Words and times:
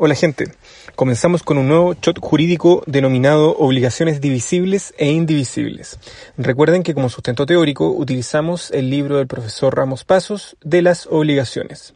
Hola 0.00 0.14
gente, 0.14 0.52
comenzamos 0.94 1.42
con 1.42 1.58
un 1.58 1.66
nuevo 1.66 1.92
shot 2.00 2.20
jurídico 2.20 2.84
denominado 2.86 3.56
obligaciones 3.56 4.20
divisibles 4.20 4.94
e 4.96 5.10
indivisibles. 5.10 5.98
Recuerden 6.36 6.84
que 6.84 6.94
como 6.94 7.08
sustento 7.08 7.46
teórico 7.46 7.90
utilizamos 7.90 8.70
el 8.70 8.90
libro 8.90 9.16
del 9.16 9.26
profesor 9.26 9.76
Ramos 9.76 10.04
Pasos 10.04 10.56
de 10.62 10.82
las 10.82 11.08
obligaciones. 11.10 11.94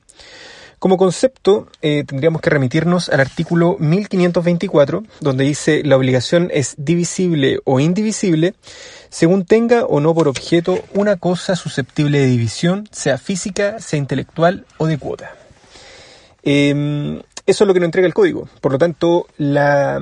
Como 0.81 0.97
concepto 0.97 1.69
eh, 1.81 2.03
tendríamos 2.05 2.43
que 2.43 2.51
remitirnos 2.51 3.09
al 3.09 3.21
artículo 3.21 3.77
1524 3.79 5.05
donde 5.21 5.45
dice 5.45 5.85
la 5.85 5.97
obligación 5.97 6.51
es 6.53 6.75
divisible 6.79 7.61
o 7.63 7.79
indivisible 7.79 8.55
según 9.11 9.45
tenga 9.45 9.85
o 9.85 10.01
no 10.01 10.13
por 10.13 10.27
objeto 10.27 10.83
una 10.93 11.19
cosa 11.19 11.55
susceptible 11.55 12.19
de 12.19 12.27
división, 12.27 12.89
sea 12.91 13.17
física, 13.17 13.79
sea 13.79 14.01
intelectual 14.01 14.67
o 14.79 14.87
de 14.87 14.99
cuota. 14.99 15.37
Em, 16.43 17.23
eso 17.47 17.65
es 17.65 17.69
lo 17.69 17.75
que 17.75 17.81
nos 17.81 17.87
entrega 17.87 18.07
el 18.07 18.15
código. 18.15 18.49
Por 18.61 18.73
lo 18.73 18.79
tanto, 18.79 19.27
la, 19.37 20.01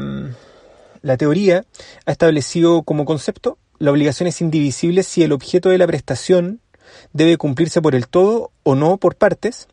la 1.02 1.16
teoría 1.16 1.64
ha 2.06 2.12
establecido 2.12 2.82
como 2.82 3.04
concepto 3.04 3.58
la 3.80 3.90
obligación 3.90 4.26
es 4.26 4.42
indivisible 4.42 5.02
si 5.02 5.22
el 5.22 5.32
objeto 5.32 5.70
de 5.70 5.78
la 5.78 5.86
prestación 5.86 6.60
debe 7.14 7.38
cumplirse 7.38 7.80
por 7.80 7.94
el 7.94 8.08
todo 8.08 8.50
o 8.62 8.74
no 8.74 8.98
por 8.98 9.16
partes, 9.16 9.68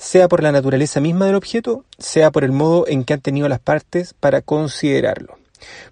sea 0.00 0.26
por 0.26 0.42
la 0.42 0.50
naturaleza 0.50 1.00
misma 1.00 1.26
del 1.26 1.36
objeto, 1.36 1.84
sea 1.96 2.32
por 2.32 2.42
el 2.42 2.50
modo 2.50 2.88
en 2.88 3.04
que 3.04 3.14
han 3.14 3.20
tenido 3.20 3.48
las 3.48 3.60
partes 3.60 4.14
para 4.18 4.42
considerarlo. 4.42 5.38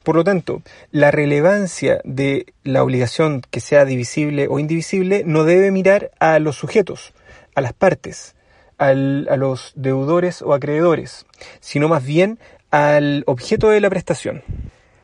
Por 0.02 0.16
lo 0.16 0.24
tanto, 0.24 0.62
la 0.90 1.12
relevancia 1.12 2.00
de 2.02 2.52
la 2.64 2.82
obligación 2.82 3.40
que 3.52 3.60
sea 3.60 3.84
divisible 3.84 4.48
o 4.50 4.58
indivisible 4.58 5.22
no 5.24 5.44
debe 5.44 5.70
mirar 5.70 6.10
a 6.18 6.40
los 6.40 6.56
sujetos, 6.56 7.12
a 7.54 7.60
las 7.60 7.72
partes, 7.72 8.34
a 8.80 9.36
los 9.36 9.72
deudores 9.76 10.40
o 10.40 10.54
acreedores, 10.54 11.26
sino 11.60 11.88
más 11.88 12.04
bien 12.04 12.38
al 12.70 13.24
objeto 13.26 13.68
de 13.68 13.80
la 13.80 13.90
prestación. 13.90 14.42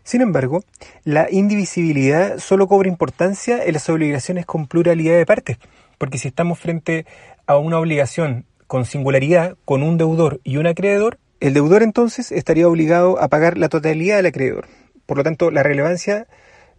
Sin 0.03 0.23
embargo, 0.23 0.63
la 1.05 1.29
indivisibilidad 1.31 2.39
solo 2.39 2.69
cobra 2.69 2.89
importancia 2.89 3.63
en 3.63 3.75
las 3.75 3.89
obligaciones 3.91 4.47
con 4.47 4.67
pluralidad 4.67 5.17
de 5.17 5.27
partes, 5.27 5.59
porque 5.99 6.17
si 6.17 6.29
estamos 6.29 6.59
frente 6.59 7.05
a 7.47 7.59
una 7.59 7.79
obligación 7.79 8.47
con 8.67 8.87
singularidad, 8.87 9.57
con 9.65 9.83
un 9.83 9.99
deudor 9.99 10.41
y 10.43 10.57
un 10.57 10.67
acreedor, 10.67 11.19
el 11.41 11.53
deudor 11.53 11.83
entonces 11.83 12.33
estaría 12.33 12.69
obligado 12.69 13.21
a 13.21 13.29
pagar 13.29 13.59
la 13.59 13.69
totalidad 13.69 14.17
del 14.17 14.27
acreedor. 14.27 14.69
Por 15.05 15.19
lo 15.19 15.25
tanto, 15.25 15.51
la 15.51 15.63
relevancia 15.63 16.27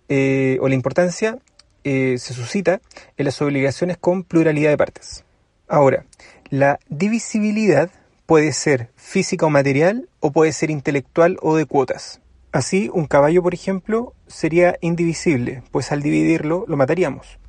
eh, 0.09 0.57
o 0.61 0.67
la 0.67 0.75
importancia 0.75 1.37
eh, 1.83 2.17
se 2.17 2.33
suscita 2.33 2.81
en 3.17 3.25
las 3.25 3.41
obligaciones 3.41 3.97
con 3.97 4.23
pluralidad 4.23 4.71
de 4.71 4.77
partes. 4.77 5.26
Ahora, 5.67 6.05
la 6.49 6.79
divisibilidad 6.87 7.89
puede 8.25 8.53
ser 8.53 8.89
física 8.95 9.45
o 9.45 9.49
material 9.49 10.07
o 10.21 10.31
puede 10.31 10.53
ser 10.53 10.71
intelectual 10.71 11.37
o 11.41 11.57
de 11.57 11.65
cuotas. 11.65 12.21
Así, 12.53 12.89
un 12.93 13.05
caballo, 13.05 13.43
por 13.43 13.53
ejemplo, 13.53 14.13
sería 14.27 14.77
indivisible, 14.79 15.63
pues 15.71 15.91
al 15.91 16.01
dividirlo 16.01 16.63
lo 16.67 16.77
mataríamos. 16.77 17.39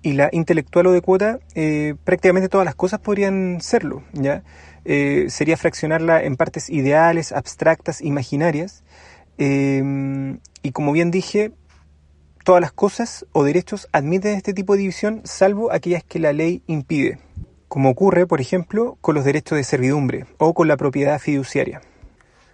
Y 0.00 0.12
la 0.12 0.30
intelectual 0.32 0.86
o 0.86 0.92
de 0.92 1.02
cuota, 1.02 1.38
eh, 1.54 1.94
prácticamente 2.04 2.48
todas 2.48 2.64
las 2.64 2.74
cosas 2.74 3.00
podrían 3.00 3.60
serlo, 3.60 4.02
¿ya? 4.12 4.42
Eh, 4.86 5.26
sería 5.28 5.58
fraccionarla 5.58 6.22
en 6.22 6.36
partes 6.36 6.70
ideales, 6.70 7.32
abstractas, 7.32 8.00
imaginarias. 8.00 8.84
Eh, 9.36 10.38
y 10.62 10.72
como 10.72 10.92
bien 10.92 11.10
dije, 11.10 11.52
todas 12.42 12.62
las 12.62 12.72
cosas 12.72 13.26
o 13.32 13.44
derechos 13.44 13.88
admiten 13.92 14.34
este 14.36 14.54
tipo 14.54 14.72
de 14.72 14.80
división, 14.80 15.20
salvo 15.24 15.72
aquellas 15.72 16.04
que 16.04 16.20
la 16.20 16.32
ley 16.32 16.62
impide 16.66 17.18
como 17.68 17.90
ocurre, 17.90 18.26
por 18.26 18.40
ejemplo, 18.40 18.96
con 19.00 19.14
los 19.14 19.24
derechos 19.24 19.56
de 19.56 19.64
servidumbre 19.64 20.26
o 20.38 20.54
con 20.54 20.68
la 20.68 20.76
propiedad 20.76 21.18
fiduciaria. 21.18 21.80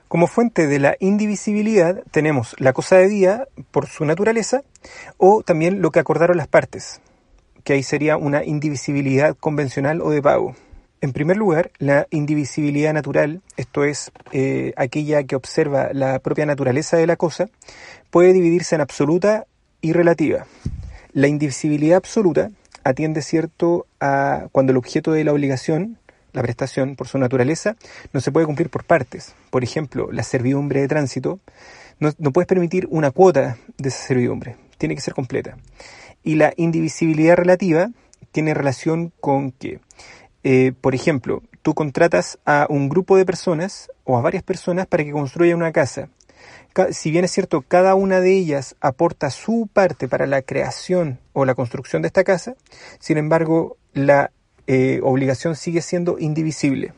Como 0.09 0.27
fuente 0.27 0.67
de 0.67 0.79
la 0.79 0.97
indivisibilidad 1.01 2.03
tenemos 2.11 2.55
la 2.59 2.75
cosa 2.75 2.97
de 2.97 3.09
día 3.09 3.49
por 3.71 3.87
su 3.87 4.05
naturaleza 4.05 4.63
o 5.17 5.43
también 5.43 5.81
lo 5.81 5.91
que 5.91 6.01
acordaron 6.01 6.37
las 6.37 6.49
partes, 6.49 7.01
que 7.65 7.73
ahí 7.73 7.83
sería 7.83 8.17
una 8.17 8.45
indivisibilidad 8.45 9.37
convencional 9.37 10.03
o 10.03 10.11
de 10.11 10.21
pago. 10.21 10.55
En 11.01 11.13
primer 11.13 11.37
lugar, 11.37 11.73
la 11.79 12.07
indivisibilidad 12.11 12.93
natural, 12.93 13.41
esto 13.57 13.85
es 13.85 14.13
eh, 14.33 14.73
aquella 14.77 15.25
que 15.25 15.35
observa 15.35 15.89
la 15.93 16.19
propia 16.19 16.47
naturaleza 16.47 16.97
de 16.97 17.07
la 17.07 17.17
cosa, 17.17 17.49
puede 18.11 18.33
dividirse 18.33 18.75
en 18.75 18.83
absoluta 18.83 19.47
y 19.81 19.93
relativa. 19.93 20.47
La 21.13 21.27
indivisibilidad 21.27 21.97
absoluta 21.97 22.51
atiende 22.85 23.23
cierto 23.23 23.87
a 24.01 24.49
cuando 24.53 24.73
el 24.73 24.77
objeto 24.77 25.13
de 25.13 25.25
la 25.25 25.33
obligación, 25.33 25.99
la 26.33 26.43
prestación 26.43 26.97
por 26.97 27.09
su 27.09 27.19
naturaleza, 27.19 27.77
no 28.13 28.21
se 28.21 28.33
puede 28.33 28.47
cumplir 28.47 28.71
por 28.71 28.85
partes. 28.85 29.35
Por 29.51 29.65
ejemplo, 29.65 30.11
la 30.13 30.23
servidumbre 30.23 30.81
de 30.81 30.89
tránsito, 30.89 31.41
no, 32.01 32.13
puedes 32.33 32.49
permitir 32.49 32.89
una 32.91 33.11
cuota 33.11 33.57
de 33.79 33.89
esa 33.89 34.07
servidumbre, 34.07 34.57
tiene 34.79 34.95
que 34.95 35.01
ser 35.01 35.15
completa. 35.15 35.57
Y 36.25 36.37
la 36.37 36.53
indivisibilidad 36.57 37.37
relativa 37.37 37.91
tiene 38.33 38.55
relación 38.55 39.13
con 39.21 39.53
que, 39.53 39.81
eh, 40.43 40.73
por 40.81 40.95
ejemplo, 40.95 41.43
tú 41.63 41.75
contratas 41.75 42.39
a 42.45 42.67
un 42.69 42.89
grupo 42.89 43.17
de 43.17 43.27
personas 43.27 43.91
o 44.05 44.17
a 44.17 44.21
varias 44.21 44.43
personas 44.43 44.87
para 44.87 45.05
que 45.05 45.13
construyan 45.13 45.59
una 45.59 45.73
casa 45.73 46.09
si 46.91 47.11
bien 47.11 47.25
es 47.25 47.31
cierto, 47.31 47.63
cada 47.63 47.95
una 47.95 48.21
de 48.21 48.33
ellas 48.33 48.77
aporta 48.81 49.31
su 49.31 49.69
parte 49.73 50.09
para 50.09 50.27
la 50.27 50.43
creación 50.43 51.21
o 51.33 51.45
la 51.45 51.55
construcción 51.55 52.03
de 52.03 52.09
esta 52.09 52.25
casa, 52.25 52.55
sin 52.99 53.19
embargo, 53.19 53.77
la 53.93 54.33
eh, 54.67 55.01
obligación 55.03 55.57
sigue 55.57 55.83
siendo 55.83 56.19
indivisible, 56.19 56.95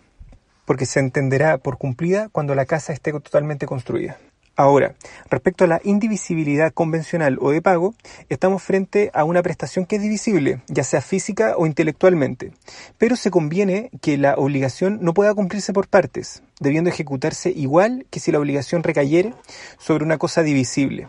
porque 0.65 0.87
se 0.87 1.01
entenderá 1.01 1.59
por 1.59 1.79
cumplida 1.79 2.29
cuando 2.31 2.55
la 2.55 2.67
casa 2.67 2.93
esté 2.93 3.13
totalmente 3.13 3.67
construida. 3.67 4.19
Ahora, 4.57 4.95
respecto 5.31 5.65
a 5.65 5.67
la 5.67 5.81
indivisibilidad 5.83 6.73
convencional 6.73 7.39
o 7.41 7.51
de 7.51 7.61
pago, 7.61 7.95
estamos 8.29 8.63
frente 8.63 9.11
a 9.13 9.25
una 9.25 9.43
prestación 9.43 9.85
que 9.85 9.97
es 9.97 10.03
divisible, 10.03 10.63
ya 10.69 10.85
sea 10.85 11.01
física 11.01 11.55
o 11.57 11.67
intelectualmente, 11.67 12.53
pero 12.97 13.17
se 13.17 13.33
conviene 13.33 13.91
que 14.01 14.17
la 14.17 14.37
obligación 14.37 15.01
no 15.03 15.13
pueda 15.13 15.35
cumplirse 15.35 15.73
por 15.73 15.89
partes, 15.89 16.45
debiendo 16.61 16.89
ejecutarse 16.89 17.51
igual 17.51 18.07
que 18.11 18.21
si 18.21 18.31
la 18.31 18.39
obligación 18.39 18.85
recayere 18.85 19.35
sobre 19.77 20.05
una 20.05 20.19
cosa 20.19 20.45
divisible. 20.45 21.09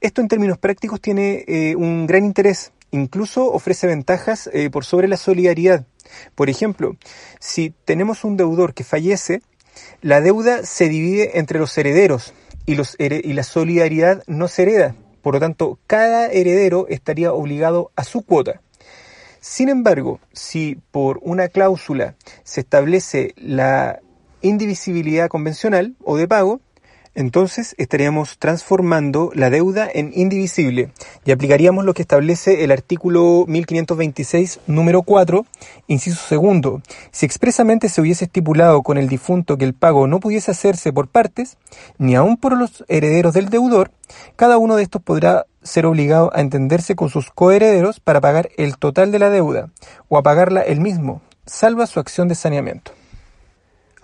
Esto 0.00 0.20
en 0.20 0.28
términos 0.28 0.58
prácticos 0.58 1.00
tiene 1.00 1.44
eh, 1.48 1.74
un 1.74 2.06
gran 2.06 2.24
interés, 2.24 2.70
incluso 2.92 3.50
ofrece 3.52 3.88
ventajas 3.88 4.48
eh, 4.52 4.70
por 4.70 4.84
sobre 4.84 5.08
la 5.08 5.16
solidaridad. 5.16 5.84
Por 6.36 6.48
ejemplo, 6.48 6.96
si 7.40 7.74
tenemos 7.84 8.22
un 8.22 8.36
deudor 8.36 8.72
que 8.72 8.84
fallece, 8.84 9.42
la 10.00 10.20
deuda 10.20 10.64
se 10.64 10.88
divide 10.88 11.38
entre 11.38 11.58
los 11.58 11.76
herederos, 11.76 12.34
y, 12.66 12.74
los 12.74 12.96
y 12.98 13.32
la 13.32 13.42
solidaridad 13.42 14.22
no 14.26 14.48
se 14.48 14.62
hereda. 14.62 14.96
Por 15.22 15.34
lo 15.34 15.40
tanto, 15.40 15.78
cada 15.86 16.26
heredero 16.26 16.86
estaría 16.88 17.32
obligado 17.32 17.90
a 17.96 18.04
su 18.04 18.22
cuota. 18.22 18.60
Sin 19.40 19.68
embargo, 19.68 20.20
si 20.32 20.78
por 20.90 21.18
una 21.22 21.48
cláusula 21.48 22.14
se 22.44 22.60
establece 22.60 23.34
la 23.36 24.00
indivisibilidad 24.40 25.28
convencional 25.28 25.94
o 26.02 26.16
de 26.16 26.28
pago, 26.28 26.60
entonces 27.14 27.74
estaríamos 27.78 28.38
transformando 28.38 29.30
la 29.34 29.50
deuda 29.50 29.88
en 29.92 30.12
indivisible 30.14 30.90
y 31.24 31.30
aplicaríamos 31.32 31.84
lo 31.84 31.94
que 31.94 32.02
establece 32.02 32.64
el 32.64 32.72
artículo 32.72 33.44
1526, 33.46 34.60
número 34.66 35.02
4, 35.02 35.46
inciso 35.86 36.20
segundo. 36.26 36.82
Si 37.10 37.24
expresamente 37.26 37.88
se 37.88 38.00
hubiese 38.00 38.24
estipulado 38.24 38.82
con 38.82 38.98
el 38.98 39.08
difunto 39.08 39.56
que 39.56 39.64
el 39.64 39.74
pago 39.74 40.06
no 40.06 40.20
pudiese 40.20 40.50
hacerse 40.50 40.92
por 40.92 41.08
partes, 41.08 41.56
ni 41.98 42.14
aun 42.14 42.36
por 42.36 42.56
los 42.56 42.84
herederos 42.88 43.34
del 43.34 43.48
deudor, 43.48 43.90
cada 44.36 44.58
uno 44.58 44.76
de 44.76 44.82
estos 44.82 45.02
podrá 45.02 45.46
ser 45.62 45.86
obligado 45.86 46.30
a 46.34 46.40
entenderse 46.40 46.94
con 46.94 47.08
sus 47.08 47.30
coherederos 47.30 48.00
para 48.00 48.20
pagar 48.20 48.50
el 48.56 48.76
total 48.76 49.12
de 49.12 49.18
la 49.18 49.30
deuda 49.30 49.70
o 50.08 50.18
a 50.18 50.22
pagarla 50.22 50.60
él 50.62 50.80
mismo, 50.80 51.22
salva 51.46 51.86
su 51.86 52.00
acción 52.00 52.28
de 52.28 52.34
saneamiento. 52.34 52.92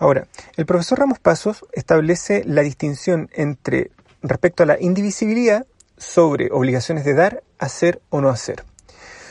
Ahora, 0.01 0.27
el 0.57 0.65
profesor 0.65 0.97
Ramos 0.97 1.19
Pasos 1.19 1.63
establece 1.73 2.41
la 2.47 2.63
distinción 2.63 3.29
entre 3.33 3.91
respecto 4.23 4.63
a 4.63 4.65
la 4.65 4.81
indivisibilidad 4.81 5.67
sobre 5.95 6.49
obligaciones 6.51 7.05
de 7.05 7.13
dar, 7.13 7.43
hacer 7.59 8.01
o 8.09 8.19
no 8.19 8.29
hacer. 8.29 8.63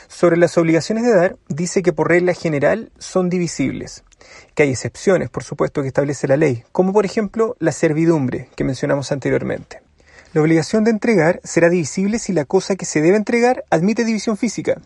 Sobre 0.07 0.37
las 0.37 0.57
obligaciones 0.57 1.03
de 1.03 1.13
dar, 1.13 1.35
dice 1.49 1.83
que 1.83 1.91
por 1.91 2.07
regla 2.07 2.33
general 2.33 2.89
son 2.99 3.29
divisibles, 3.29 4.05
que 4.55 4.63
hay 4.63 4.69
excepciones, 4.69 5.29
por 5.29 5.43
supuesto, 5.43 5.81
que 5.81 5.89
establece 5.89 6.25
la 6.29 6.37
ley, 6.37 6.63
como 6.71 6.93
por 6.93 7.03
ejemplo 7.03 7.57
la 7.59 7.73
servidumbre 7.73 8.47
que 8.55 8.63
mencionamos 8.63 9.11
anteriormente. 9.11 9.81
La 10.33 10.41
obligación 10.41 10.83
de 10.83 10.91
entregar 10.91 11.41
será 11.43 11.69
divisible 11.69 12.17
si 12.19 12.31
la 12.31 12.45
cosa 12.45 12.75
que 12.75 12.85
se 12.85 13.01
debe 13.01 13.17
entregar 13.17 13.65
admite 13.69 14.05
división 14.05 14.37
física, 14.37 14.81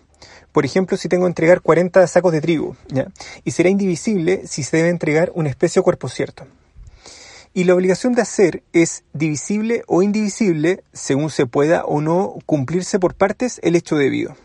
por 0.56 0.66
ejemplo, 0.66 0.96
si 0.96 1.10
tengo 1.10 1.26
que 1.26 1.32
entregar 1.32 1.60
40 1.60 2.08
sacos 2.08 2.32
de 2.32 2.40
trigo, 2.40 2.78
¿ya? 2.88 3.12
Y 3.44 3.52
será 3.52 3.70
indivisible 3.70 4.48
si 4.48 4.64
se 4.64 4.78
debe 4.78 4.88
entregar 4.88 5.32
una 5.36 5.50
especie 5.50 5.82
o 5.82 5.84
cuerpo 5.84 6.08
cierto. 6.08 6.48
Y 7.54 7.66
la 7.66 7.76
obligación 7.76 8.14
de 8.14 8.22
hacer 8.22 8.64
es 8.72 9.04
divisible 9.12 9.84
o 9.88 10.02
indivisible 10.02 10.84
según 10.94 11.30
se 11.30 11.46
pueda 11.46 11.84
o 11.84 12.00
no 12.00 12.36
cumplirse 12.46 13.00
por 13.00 13.16
partes 13.16 13.60
el 13.64 13.76
hecho 13.76 13.98
debido. 13.98 14.38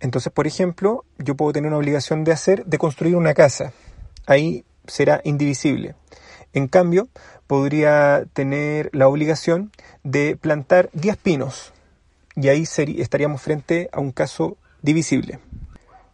Entonces, 0.00 0.32
por 0.32 0.46
ejemplo, 0.46 1.04
yo 1.18 1.34
puedo 1.34 1.52
tener 1.52 1.68
una 1.68 1.76
obligación 1.76 2.24
de 2.24 2.32
hacer 2.32 2.64
de 2.64 2.78
construir 2.78 3.14
una 3.14 3.34
casa. 3.34 3.72
Ahí 4.26 4.64
será 4.86 5.20
indivisible. 5.24 5.94
En 6.52 6.68
cambio, 6.68 7.08
podría 7.46 8.24
tener 8.32 8.90
la 8.92 9.08
obligación 9.08 9.70
de 10.04 10.36
plantar 10.36 10.90
10 10.92 11.16
pinos 11.18 11.72
y 12.36 12.48
ahí 12.48 12.64
estaríamos 12.98 13.42
frente 13.42 13.88
a 13.92 14.00
un 14.00 14.12
caso 14.12 14.56
divisible. 14.82 15.40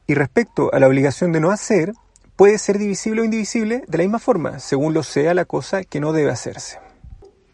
Y 0.06 0.14
respecto 0.14 0.72
a 0.72 0.78
la 0.78 0.88
obligación 0.88 1.32
de 1.32 1.40
no 1.40 1.50
hacer, 1.50 1.92
puede 2.36 2.58
ser 2.58 2.78
divisible 2.78 3.22
o 3.22 3.24
indivisible 3.24 3.84
de 3.86 3.98
la 3.98 4.04
misma 4.04 4.18
forma, 4.18 4.58
según 4.58 4.94
lo 4.94 5.02
sea 5.02 5.34
la 5.34 5.44
cosa 5.44 5.84
que 5.84 6.00
no 6.00 6.12
debe 6.12 6.30
hacerse. 6.30 6.78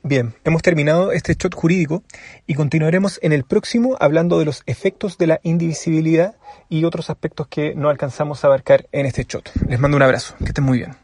Bien, 0.03 0.35
hemos 0.45 0.63
terminado 0.63 1.13
este 1.13 1.35
shot 1.35 1.55
jurídico 1.55 2.03
y 2.47 2.55
continuaremos 2.55 3.19
en 3.23 3.33
el 3.33 3.45
próximo 3.45 3.97
hablando 4.01 4.39
de 4.39 4.47
los 4.47 4.63
efectos 4.65 5.19
de 5.19 5.27
la 5.27 5.41
indivisibilidad 5.43 6.37
y 6.71 6.85
otros 6.85 7.11
aspectos 7.11 7.49
que 7.49 7.75
no 7.75 7.91
alcanzamos 7.91 8.43
a 8.43 8.47
abarcar 8.47 8.89
en 8.93 9.05
este 9.05 9.25
shot. 9.25 9.51
Les 9.69 9.79
mando 9.79 9.99
un 9.99 10.03
abrazo, 10.03 10.35
que 10.39 10.47
estén 10.47 10.65
muy 10.65 10.79
bien. 10.79 10.97